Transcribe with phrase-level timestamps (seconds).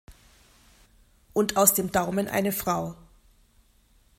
[1.33, 2.95] Und aus dem Daumen eine Frau.